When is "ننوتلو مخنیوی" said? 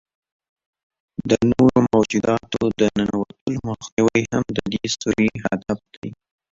2.97-4.21